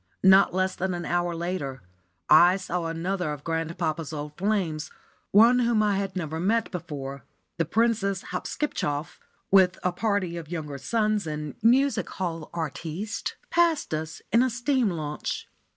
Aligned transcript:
Not 0.23 0.51
less 0.51 0.75
than 0.75 0.95
an 0.95 1.05
hour 1.05 1.35
later, 1.35 1.83
I 2.27 2.57
saw 2.57 2.87
another 2.87 3.31
of 3.33 3.43
grandpapa's 3.43 4.11
old 4.11 4.35
flames; 4.35 4.89
one 5.29 5.59
whom 5.59 5.83
I 5.83 5.97
had 5.97 6.15
never 6.15 6.39
met 6.39 6.71
before. 6.71 7.23
The 7.57 7.65
Princess 7.65 8.23
Hopskipschoff, 8.31 9.19
with 9.51 9.77
a 9.83 9.91
party 9.91 10.37
of 10.37 10.49
younger 10.49 10.79
sons 10.79 11.27
and 11.27 11.53
music 11.61 12.09
hall 12.09 12.49
artistes, 12.51 13.35
passed 13.51 13.93
us 13.93 14.23
in 14.31 14.41
a 14.41 14.49
steam 14.49 14.89
launch. 14.89 15.47